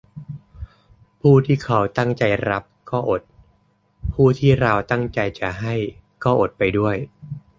[1.21, 3.21] ผู้ที่เขาตั้งใจรับก็อด
[4.13, 5.75] ผู้ที่เราตั้งใจจะให้
[6.23, 6.95] ก็อดไปด้วย